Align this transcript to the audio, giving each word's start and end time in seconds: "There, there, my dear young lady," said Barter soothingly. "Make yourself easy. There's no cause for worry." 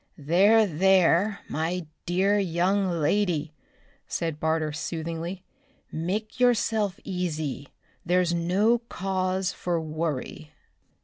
"There, 0.17 0.65
there, 0.65 1.41
my 1.47 1.85
dear 2.07 2.39
young 2.39 2.89
lady," 2.89 3.53
said 4.07 4.39
Barter 4.39 4.73
soothingly. 4.73 5.43
"Make 5.91 6.39
yourself 6.39 6.99
easy. 7.03 7.69
There's 8.03 8.33
no 8.33 8.79
cause 8.79 9.51
for 9.53 9.79
worry." 9.79 10.53